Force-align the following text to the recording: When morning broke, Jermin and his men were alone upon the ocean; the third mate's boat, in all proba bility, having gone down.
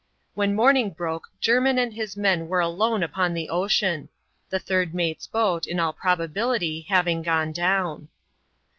When 0.33 0.55
morning 0.55 0.89
broke, 0.89 1.27
Jermin 1.39 1.77
and 1.77 1.93
his 1.93 2.17
men 2.17 2.47
were 2.47 2.59
alone 2.59 3.03
upon 3.03 3.35
the 3.35 3.49
ocean; 3.49 4.09
the 4.49 4.57
third 4.57 4.95
mate's 4.95 5.27
boat, 5.27 5.67
in 5.67 5.79
all 5.79 5.93
proba 5.93 6.27
bility, 6.27 6.87
having 6.87 7.21
gone 7.21 7.51
down. 7.51 8.07